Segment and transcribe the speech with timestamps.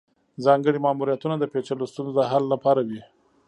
[0.45, 3.01] ځانګړي ماموریتونه د پیچلو ستونزو د حل لپاره وي